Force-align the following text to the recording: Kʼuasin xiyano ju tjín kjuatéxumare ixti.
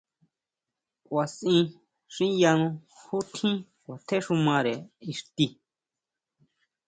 Kʼuasin 1.05 1.59
xiyano 2.13 2.67
ju 3.03 3.17
tjín 3.33 3.55
kjuatéxumare 3.83 4.73
ixti. 5.11 5.45